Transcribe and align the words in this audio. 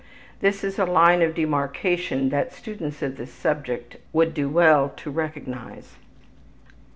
This 0.39 0.63
is 0.63 0.79
a 0.79 0.85
line 0.85 1.21
of 1.21 1.35
demarcation 1.35 2.29
that 2.29 2.51
students 2.53 3.03
of 3.03 3.17
this 3.17 3.31
subject 3.31 3.97
would 4.13 4.33
do 4.33 4.49
well 4.49 4.89
to 4.97 5.11
recognize. 5.11 5.97